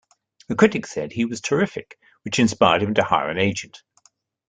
A 0.49 0.55
critic 0.55 0.87
said 0.87 1.11
he 1.11 1.25
was 1.25 1.41
terrific, 1.41 1.99
which 2.23 2.39
inspired 2.39 2.81
him 2.81 2.95
to 2.95 3.03
hire 3.03 3.29
an 3.29 3.37
agent. 3.37 3.83